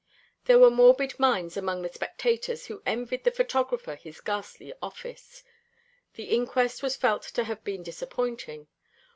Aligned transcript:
There 0.45 0.57
were 0.57 0.71
morbid 0.71 1.19
minds 1.19 1.55
among 1.55 1.83
the 1.83 1.93
spectators 1.93 2.65
who 2.65 2.81
envied 2.87 3.23
the 3.23 3.29
photographer 3.29 3.93
his 3.93 4.19
ghastly 4.19 4.73
office. 4.81 5.43
The 6.15 6.23
inquest 6.35 6.81
was 6.81 6.95
felt 6.95 7.21
to 7.21 7.43
have 7.43 7.63
been 7.63 7.83
disappointing. 7.83 8.67